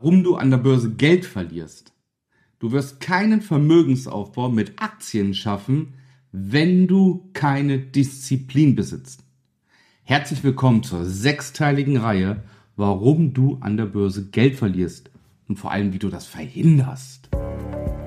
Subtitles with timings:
[0.00, 1.92] warum du an der Börse Geld verlierst.
[2.58, 5.94] Du wirst keinen Vermögensaufbau mit Aktien schaffen,
[6.32, 9.24] wenn du keine Disziplin besitzt.
[10.02, 12.42] Herzlich willkommen zur sechsteiligen Reihe,
[12.76, 15.10] warum du an der Börse Geld verlierst
[15.48, 17.28] und vor allem, wie du das verhinderst.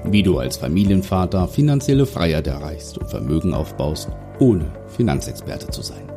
[0.06, 6.12] Wie du als Familienvater finanzielle Freiheit erreichst und Vermögen aufbaust, ohne Finanzexperte zu sein.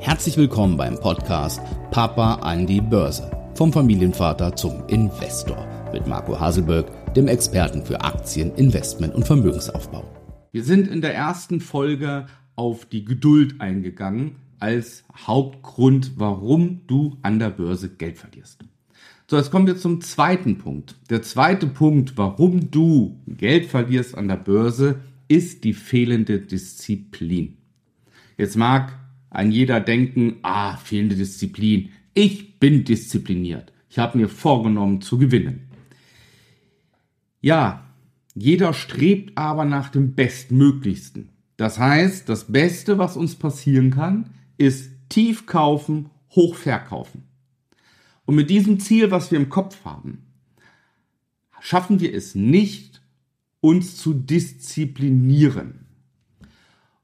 [0.00, 1.60] Herzlich willkommen beim Podcast
[1.90, 8.54] Papa an die Börse vom Familienvater zum Investor mit Marco Haselberg, dem Experten für Aktien,
[8.54, 10.04] Investment und Vermögensaufbau.
[10.52, 17.40] Wir sind in der ersten Folge auf die Geduld eingegangen als Hauptgrund, warum du an
[17.40, 18.60] der Börse Geld verlierst.
[19.26, 20.94] So, jetzt kommen wir zum zweiten Punkt.
[21.10, 27.56] Der zweite Punkt, warum du Geld verlierst an der Börse, ist die fehlende Disziplin.
[28.36, 28.96] Jetzt mag
[29.30, 31.90] ein jeder denken, ah, fehlende Disziplin.
[32.18, 33.72] Ich bin diszipliniert.
[33.88, 35.68] Ich habe mir vorgenommen zu gewinnen.
[37.40, 37.94] Ja,
[38.34, 41.28] jeder strebt aber nach dem Bestmöglichsten.
[41.56, 47.22] Das heißt, das Beste, was uns passieren kann, ist tief kaufen, hoch verkaufen.
[48.24, 50.26] Und mit diesem Ziel, was wir im Kopf haben,
[51.60, 53.00] schaffen wir es nicht,
[53.60, 55.86] uns zu disziplinieren.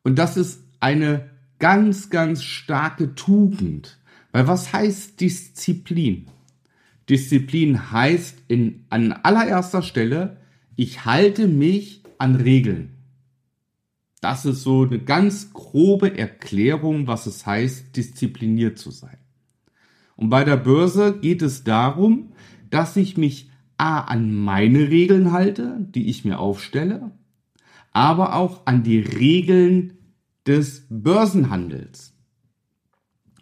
[0.03, 1.31] Und das ist eine
[1.61, 4.01] ganz, ganz starke Tugend.
[4.35, 6.27] Weil was heißt Disziplin?
[7.09, 10.39] Disziplin heißt in, an allererster Stelle,
[10.75, 12.97] ich halte mich an Regeln.
[14.21, 19.19] Das ist so eine ganz grobe Erklärung, was es heißt, diszipliniert zu sein.
[20.17, 22.33] Und bei der Börse geht es darum,
[22.71, 27.13] dass ich mich A an meine Regeln halte, die ich mir aufstelle,
[27.93, 29.93] aber auch an die Regeln
[30.45, 32.14] des Börsenhandels.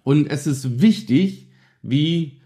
[0.02, 1.48] Und es ist wichtig,
[1.82, 2.40] wie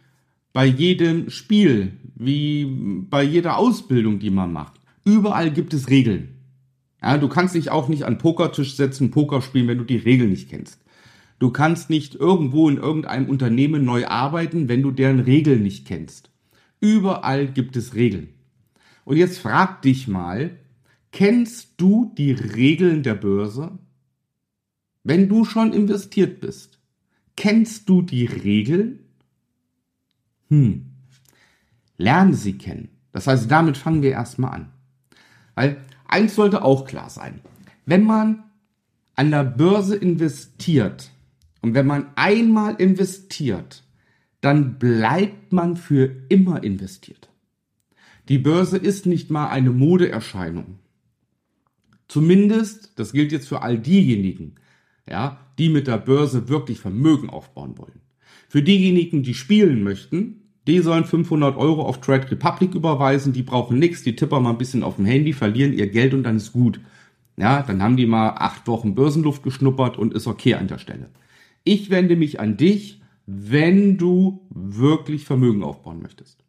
[0.53, 4.75] bei jedem Spiel, wie bei jeder Ausbildung, die man macht.
[5.05, 6.29] Überall gibt es Regeln.
[7.03, 10.31] Ja, du kannst dich auch nicht an Pokertisch setzen, Poker spielen, wenn du die Regeln
[10.31, 10.81] nicht kennst.
[11.39, 16.31] Du kannst nicht irgendwo in irgendeinem Unternehmen neu arbeiten, wenn du deren Regeln nicht kennst.
[16.81, 18.31] Überall gibt es Regeln.
[19.05, 20.57] Und jetzt frag dich mal,
[21.13, 23.79] kennst du die Regeln der Börse?
[25.05, 26.76] Wenn du schon investiert bist,
[27.37, 29.01] Kennst du die Regeln?
[30.49, 30.87] Hm.
[31.99, 32.89] Lerne sie kennen.
[33.13, 34.73] Das heißt, damit fangen wir erstmal an.
[35.55, 37.41] Weil eins sollte auch klar sein.
[37.85, 38.45] Wenn man
[39.15, 41.11] an der Börse investiert
[41.63, 43.83] und wenn man einmal investiert,
[44.41, 47.31] dann bleibt man für immer investiert.
[48.29, 50.79] Die Börse ist nicht mal eine Modeerscheinung.
[52.09, 54.57] Zumindest, das gilt jetzt für all diejenigen,
[55.09, 58.01] ja, die mit der Börse wirklich Vermögen aufbauen wollen.
[58.49, 63.79] Für diejenigen, die spielen möchten, die sollen 500 Euro auf Trade Republic überweisen, die brauchen
[63.79, 66.53] nichts, die tippern mal ein bisschen auf dem Handy, verlieren ihr Geld und dann ist
[66.53, 66.81] gut.
[67.37, 71.11] Ja, dann haben die mal acht Wochen Börsenluft geschnuppert und ist okay an der Stelle.
[71.65, 76.45] Ich wende mich an dich, wenn du wirklich Vermögen aufbauen möchtest.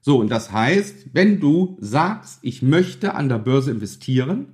[0.00, 4.46] So, und das heißt, wenn du sagst, ich möchte an der Börse investieren,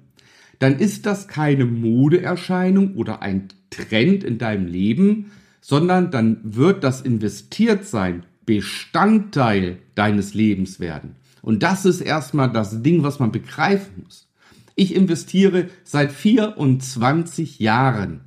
[0.58, 5.30] dann ist das keine Modeerscheinung oder ein Trend in deinem Leben,
[5.60, 11.16] sondern dann wird das Investiertsein Bestandteil deines Lebens werden.
[11.42, 14.28] Und das ist erstmal das Ding, was man begreifen muss.
[14.74, 18.20] Ich investiere seit 24 Jahren.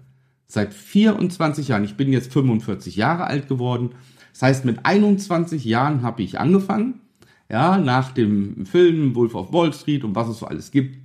[0.47, 1.83] Seit 24 Jahren.
[1.83, 3.91] Ich bin jetzt 45 Jahre alt geworden.
[4.33, 7.01] Das heißt, mit 21 Jahren habe ich angefangen.
[7.49, 10.97] Ja, nach dem Film Wolf of Wall Street und was es so alles gibt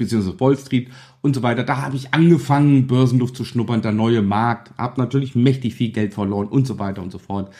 [0.00, 0.88] beziehungsweise Wall Street
[1.22, 1.62] und so weiter.
[1.62, 6.14] Da habe ich angefangen, Börsenluft zu schnuppern, der neue Markt, habe natürlich mächtig viel Geld
[6.14, 7.54] verloren und so weiter und so fort.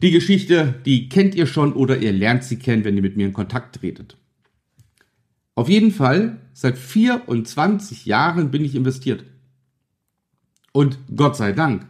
[0.00, 3.26] Die Geschichte, die kennt ihr schon oder ihr lernt sie kennen, wenn ihr mit mir
[3.26, 4.16] in Kontakt tretet.
[5.54, 9.24] Auf jeden Fall, seit 24 Jahren bin ich investiert.
[10.72, 11.86] Und Gott sei Dank.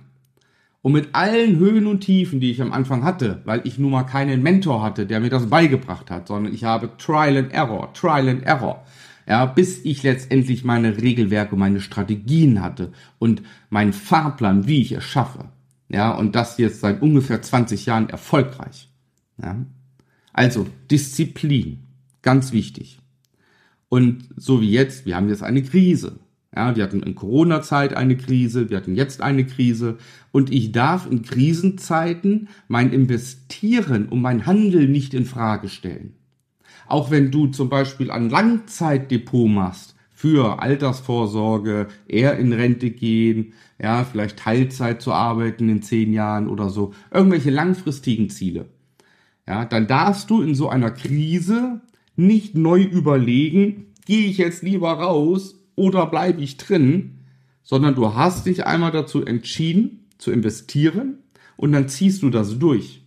[0.81, 4.05] Und mit allen Höhen und Tiefen, die ich am Anfang hatte, weil ich nun mal
[4.05, 8.29] keinen Mentor hatte, der mir das beigebracht hat, sondern ich habe Trial and Error, Trial
[8.29, 8.87] and Error
[9.29, 15.05] ja, bis ich letztendlich meine Regelwerke, meine Strategien hatte und meinen Fahrplan, wie ich es
[15.05, 15.51] schaffe.
[15.91, 18.89] Ja, und das jetzt seit ungefähr 20 Jahren erfolgreich.
[19.43, 19.67] Ja.
[20.33, 21.81] Also Disziplin,
[22.23, 23.01] ganz wichtig.
[23.91, 26.19] Und so wie jetzt, wir haben jetzt eine Krise.
[26.55, 29.99] Ja, wir hatten in Corona-Zeit eine Krise, wir hatten jetzt eine Krise
[30.33, 36.15] und ich darf in Krisenzeiten mein Investieren und mein Handel nicht in Frage stellen.
[36.89, 44.05] Auch wenn du zum Beispiel ein Langzeitdepot machst für Altersvorsorge, eher in Rente gehen, ja,
[44.05, 48.67] vielleicht Teilzeit zu arbeiten in zehn Jahren oder so, irgendwelche langfristigen Ziele.
[49.47, 51.83] ja, dann darfst du in so einer Krise
[52.17, 57.21] nicht neu überlegen, gehe ich jetzt lieber raus oder bleibe ich drin,
[57.63, 61.19] sondern du hast dich einmal dazu entschieden zu investieren
[61.57, 62.98] und dann ziehst du das durch.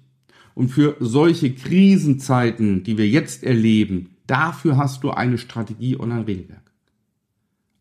[0.54, 6.24] Und für solche Krisenzeiten, die wir jetzt erleben, dafür hast du eine Strategie und ein
[6.24, 6.72] Regelwerk.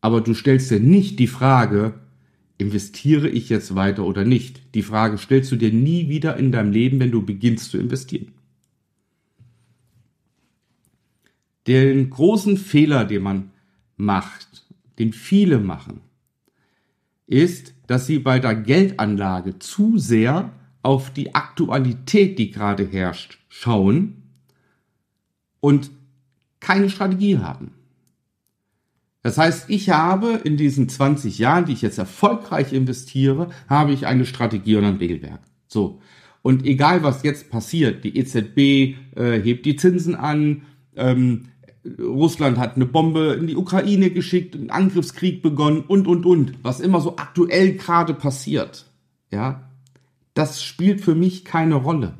[0.01, 1.93] Aber du stellst dir nicht die Frage,
[2.57, 4.75] investiere ich jetzt weiter oder nicht?
[4.75, 8.31] Die Frage stellst du dir nie wieder in deinem Leben, wenn du beginnst zu investieren.
[11.67, 13.51] Den großen Fehler, den man
[13.97, 14.65] macht,
[14.97, 16.01] den viele machen,
[17.27, 20.51] ist, dass sie bei der Geldanlage zu sehr
[20.83, 24.23] auf die Aktualität, die gerade herrscht, schauen
[25.59, 25.91] und
[26.59, 27.71] keine Strategie haben.
[29.23, 34.07] Das heißt, ich habe in diesen 20 Jahren, die ich jetzt erfolgreich investiere, habe ich
[34.07, 35.41] eine Strategie und ein Regelwerk.
[35.67, 36.01] So.
[36.41, 38.57] Und egal was jetzt passiert, die EZB
[39.15, 40.63] äh, hebt die Zinsen an,
[40.95, 41.43] ähm,
[41.99, 46.79] Russland hat eine Bombe in die Ukraine geschickt, einen Angriffskrieg begonnen und, und, und, was
[46.79, 48.85] immer so aktuell gerade passiert.
[49.31, 49.70] Ja,
[50.33, 52.17] das spielt für mich keine Rolle.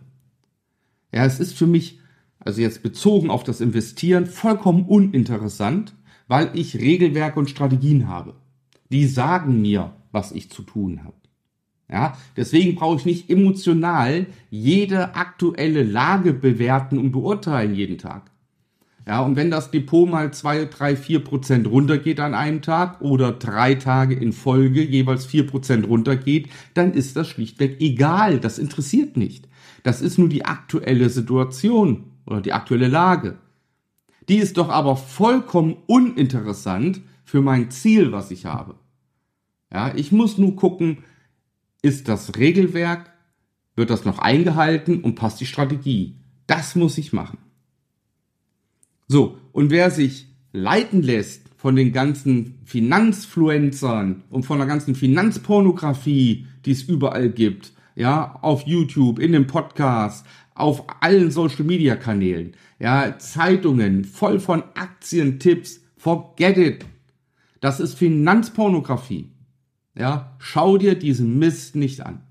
[1.14, 2.00] Ja, es ist für mich,
[2.40, 5.94] also jetzt bezogen auf das Investieren, vollkommen uninteressant,
[6.28, 8.36] weil ich Regelwerke und Strategien habe.
[8.92, 11.16] Die sagen mir, was ich zu tun habe.
[11.90, 18.32] Ja, deswegen brauche ich nicht emotional jede aktuelle Lage bewerten und beurteilen jeden Tag.
[19.08, 23.32] Ja, und wenn das Depot mal zwei, drei, vier Prozent runtergeht an einem Tag oder
[23.32, 28.40] drei Tage in Folge jeweils vier Prozent runtergeht, dann ist das schlichtweg egal.
[28.40, 29.48] Das interessiert nicht.
[29.84, 33.38] Das ist nur die aktuelle Situation oder die aktuelle Lage.
[34.30, 38.76] Die ist doch aber vollkommen uninteressant für mein Ziel, was ich habe.
[39.74, 41.00] Ja, ich muss nur gucken,
[41.82, 43.12] ist das Regelwerk,
[43.76, 46.18] wird das noch eingehalten und passt die Strategie.
[46.46, 47.40] Das muss ich machen.
[49.12, 56.48] So, und wer sich leiten lässt von den ganzen Finanzfluencern und von der ganzen Finanzpornografie,
[56.64, 60.26] die es überall gibt, ja, auf YouTube, in dem Podcast,
[60.56, 65.82] auf allen Social Media Kanälen, ja, Zeitungen voll von Aktientipps.
[65.98, 66.86] Forget it.
[67.60, 69.30] Das ist Finanzpornografie.
[69.94, 72.22] Ja, schau dir diesen Mist nicht an.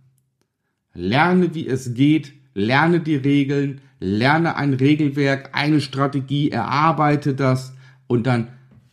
[0.94, 7.74] Lerne, wie es geht, lerne die Regeln, lerne ein Regelwerk, eine Strategie, erarbeite das
[8.06, 8.48] und dann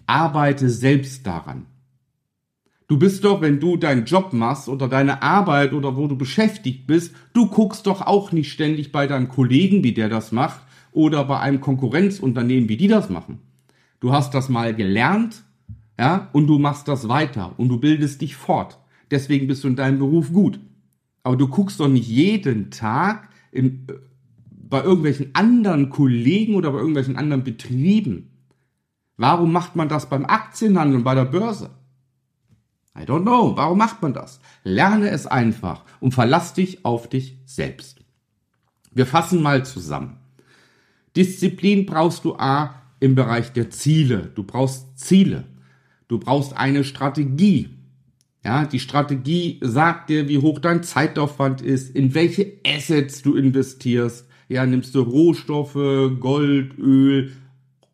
[0.06, 1.65] arbeite selbst daran.
[2.88, 6.88] Du bist doch, wenn du deinen Job machst oder deine Arbeit oder wo du beschäftigt
[6.88, 10.62] bist, du guckst doch auch nicht ständig bei deinem Kollegen, wie der das macht,
[10.94, 13.39] oder bei einem Konkurrenzunternehmen, wie die das machen.
[14.00, 15.44] Du hast das mal gelernt,
[16.00, 18.80] ja, und du machst das weiter und du bildest dich fort.
[19.12, 20.59] Deswegen bist du in deinem Beruf gut.
[21.24, 23.94] Aber du guckst doch nicht jeden Tag in, äh,
[24.50, 28.31] bei irgendwelchen anderen Kollegen oder bei irgendwelchen anderen Betrieben.
[29.18, 31.71] Warum macht man das beim Aktienhandel und bei der Börse?
[32.95, 33.56] I don't know.
[33.56, 34.39] Warum macht man das?
[34.63, 38.01] Lerne es einfach und verlass dich auf dich selbst.
[38.92, 40.18] Wir fassen mal zusammen.
[41.15, 44.31] Disziplin brauchst du A im Bereich der Ziele.
[44.36, 45.45] Du brauchst Ziele.
[46.07, 47.76] Du brauchst eine Strategie.
[48.47, 54.25] Ja, die Strategie sagt dir, wie hoch dein Zeitaufwand ist, in welche Assets du investierst.
[54.47, 57.33] Ja, nimmst du Rohstoffe, Gold, Öl,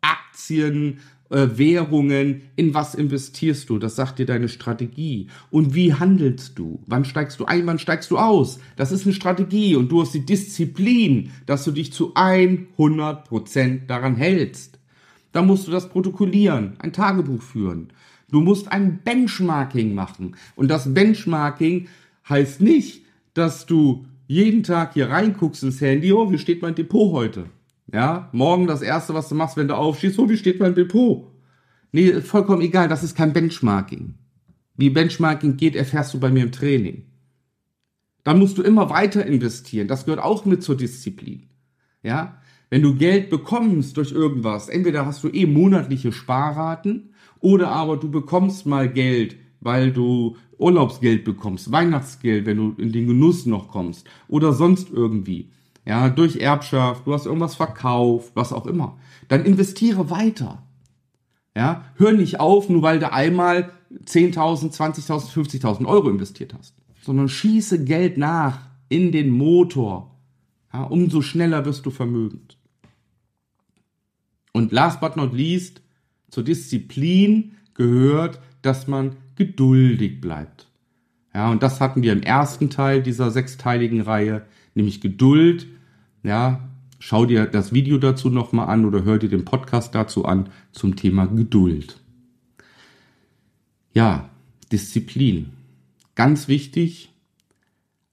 [0.02, 1.00] Aktien,
[1.32, 3.80] äh, Währungen, in was investierst du?
[3.80, 5.26] Das sagt dir deine Strategie.
[5.50, 6.84] Und wie handelst du?
[6.86, 8.60] Wann steigst du ein, wann steigst du aus?
[8.76, 13.90] Das ist eine Strategie und du hast die Disziplin, dass du dich zu 100 Prozent
[13.90, 14.78] daran hältst.
[15.32, 17.92] Da musst du das protokollieren, ein Tagebuch führen.
[18.34, 20.36] Du musst ein Benchmarking machen.
[20.56, 21.88] Und das Benchmarking
[22.28, 27.14] heißt nicht, dass du jeden Tag hier reinguckst ins Handy, oh, wie steht mein Depot
[27.14, 27.46] heute?
[27.94, 31.28] Ja, morgen das erste, was du machst, wenn du aufstehst, so wie steht mein Depot?
[31.92, 34.16] Nee, vollkommen egal, das ist kein Benchmarking.
[34.78, 37.04] Wie Benchmarking geht, erfährst du bei mir im Training.
[38.24, 39.88] Dann musst du immer weiter investieren.
[39.88, 41.50] Das gehört auch mit zur Disziplin.
[42.02, 47.13] Ja, wenn du Geld bekommst durch irgendwas, entweder hast du eh monatliche Sparraten
[47.44, 53.06] oder aber du bekommst mal Geld, weil du Urlaubsgeld bekommst, Weihnachtsgeld, wenn du in den
[53.06, 55.50] Genuss noch kommst oder sonst irgendwie
[55.86, 58.98] ja, durch Erbschaft, du hast irgendwas verkauft, was auch immer,
[59.28, 60.64] dann investiere weiter.
[61.56, 63.74] Ja, hör nicht auf, nur weil du einmal
[64.06, 70.16] 10.000, 20.000, 50.000 Euro investiert hast, sondern schieße Geld nach in den Motor.
[70.72, 72.58] Ja, umso schneller wirst du vermögend.
[74.54, 75.83] Und last but not least,
[76.34, 80.68] zur Disziplin gehört, dass man geduldig bleibt.
[81.34, 84.44] Ja, und das hatten wir im ersten Teil dieser sechsteiligen Reihe,
[84.76, 85.68] nämlich Geduld
[86.24, 90.50] ja, schau dir das Video dazu nochmal an oder hör dir den Podcast dazu an
[90.72, 92.00] zum Thema Geduld.
[93.94, 94.30] Ja,
[94.72, 95.52] Disziplin.
[96.16, 97.12] Ganz wichtig.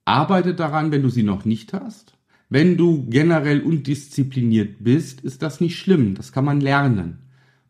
[0.03, 2.17] Arbeite daran, wenn du sie noch nicht hast.
[2.49, 6.15] Wenn du generell undiszipliniert bist, ist das nicht schlimm.
[6.15, 7.19] Das kann man lernen.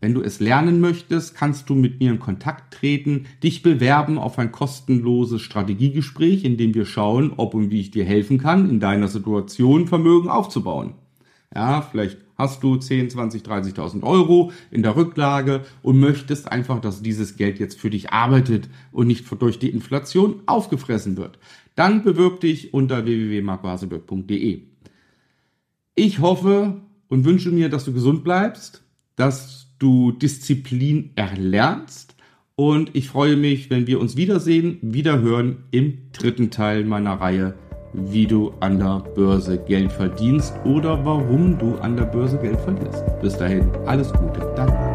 [0.00, 4.38] Wenn du es lernen möchtest, kannst du mit mir in Kontakt treten, dich bewerben auf
[4.38, 8.78] ein kostenloses Strategiegespräch, in dem wir schauen, ob und wie ich dir helfen kann, in
[8.78, 10.94] deiner Situation Vermögen aufzubauen.
[11.52, 17.02] Ja, vielleicht hast du 10, 20, 30.000 Euro in der Rücklage und möchtest einfach, dass
[17.02, 21.38] dieses Geld jetzt für dich arbeitet und nicht durch die Inflation aufgefressen wird.
[21.74, 24.62] Dann bewirb dich unter www.markwaseberg.de.
[25.96, 28.84] Ich hoffe und wünsche mir, dass du gesund bleibst,
[29.16, 32.14] dass du Disziplin erlernst.
[32.56, 37.54] Und ich freue mich, wenn wir uns wiedersehen, wiederhören im dritten Teil meiner Reihe,
[37.92, 43.04] wie du an der Börse Geld verdienst oder warum du an der Börse Geld verlierst.
[43.22, 44.87] Bis dahin, alles Gute, danke.